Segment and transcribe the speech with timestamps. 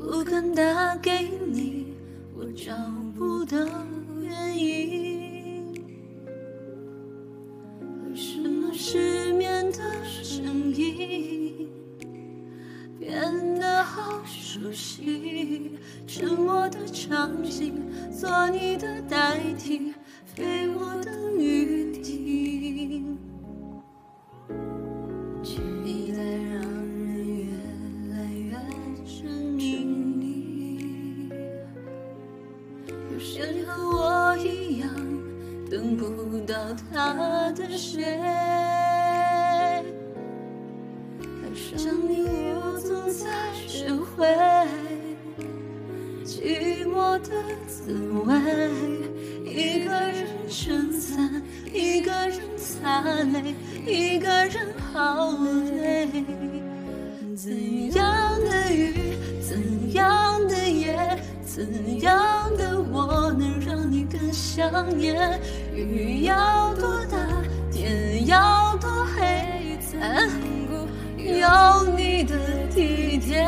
[0.00, 1.94] 不敢打给你，
[2.34, 2.72] 我找
[3.16, 3.58] 不到
[4.22, 5.74] 原因。
[8.06, 11.68] 为什么失眠的声音
[12.98, 13.20] 变
[13.58, 15.76] 得好熟悉？
[16.06, 17.74] 沉默的场景，
[18.10, 19.92] 做你的代替，
[20.24, 21.87] 飞我的雨
[33.18, 34.88] 有谁和我一样
[35.68, 36.54] 等不到
[36.94, 38.04] 他的谁？
[38.04, 38.70] 爱
[41.76, 43.26] 上你，我总在
[43.66, 44.24] 学会
[46.24, 47.30] 寂寞的
[47.66, 47.92] 滋
[48.24, 48.32] 味。
[49.44, 51.42] 一个人撑伞，
[51.74, 53.52] 一个人擦泪，
[53.84, 55.32] 一个人好
[55.80, 56.06] 累。
[57.34, 58.94] 怎样的雨，
[59.42, 60.27] 怎样的，
[61.58, 65.40] 怎样的我能让你更想念？
[65.74, 67.18] 雨要多大，
[67.72, 70.86] 天要多黑，才能够
[71.16, 72.36] 有你的
[72.72, 73.44] 体贴？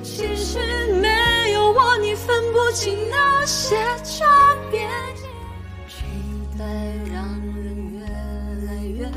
[0.00, 0.60] 其实
[1.02, 4.24] 没有我，你分不清那些差
[4.70, 4.88] 别。
[5.88, 6.04] 期
[6.56, 6.64] 待
[7.12, 8.06] 让人越
[8.68, 9.10] 来越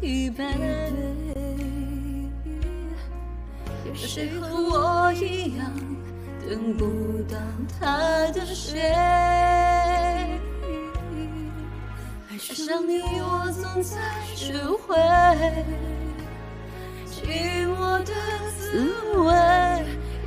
[0.00, 0.42] 疲惫。
[3.84, 5.70] 有谁和我一样
[6.48, 6.86] 等不
[7.32, 7.38] 到
[7.80, 7.86] 他
[8.32, 8.80] 的谁？
[12.30, 13.96] 爱上你，我总在
[14.34, 14.96] 学会
[17.06, 18.12] 寂寞的
[18.58, 18.84] 滋
[19.18, 19.32] 味。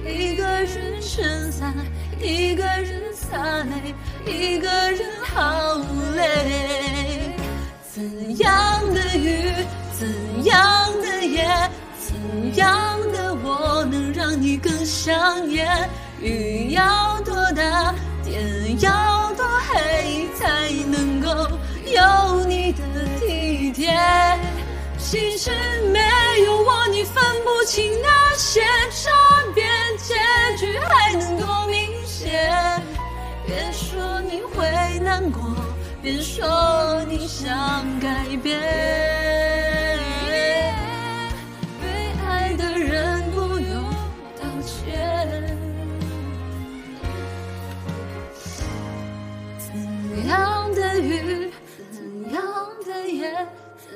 [0.08, 1.74] 一个人撑伞，
[2.22, 3.94] 一个人擦泪，
[4.26, 5.76] 一个人好
[6.16, 7.34] 累。
[7.92, 9.52] 怎样的雨，
[9.94, 10.08] 怎
[10.46, 11.46] 样的夜，
[11.98, 15.68] 怎样的我能让你更想念？
[16.22, 21.28] 雨要多大，天要多黑，才能够
[21.86, 22.84] 有你的
[23.20, 23.94] 体贴？
[24.98, 25.52] 其实
[25.92, 26.00] 没
[26.46, 29.12] 有我，你分不清那些差
[29.54, 29.64] 别，
[29.98, 30.16] 结
[30.58, 32.82] 局还能多明显。
[33.46, 35.42] 别说你会难过，
[36.02, 37.54] 别说你想
[38.00, 39.05] 改变。
[51.06, 51.52] 雨
[51.92, 52.44] 怎样
[52.84, 53.32] 的夜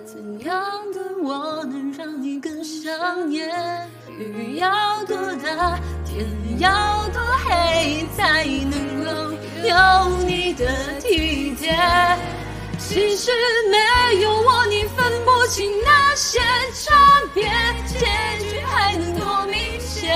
[0.05, 0.61] 怎样
[0.93, 3.49] 的我能让你更想念
[4.07, 6.25] 雨要多大天
[6.59, 9.33] 要多黑才能够
[9.67, 10.67] 有你的
[10.99, 11.75] 体贴
[12.77, 13.31] 其实
[13.71, 16.39] 没有我你分不清那些
[16.73, 16.95] 差
[17.33, 17.43] 别
[17.87, 17.97] 结
[18.49, 20.15] 局还能多明显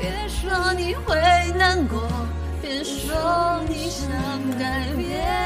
[0.00, 1.14] 别说你会
[1.58, 2.00] 难过
[2.62, 4.08] 别说你想
[4.58, 5.43] 改变。